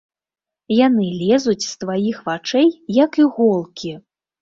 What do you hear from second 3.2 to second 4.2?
іголкі.